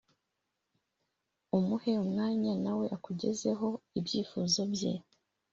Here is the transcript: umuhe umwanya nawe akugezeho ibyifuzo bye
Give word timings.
umuhe 1.57 1.91
umwanya 2.03 2.53
nawe 2.63 2.85
akugezeho 2.95 3.67
ibyifuzo 3.99 4.61
bye 4.73 4.93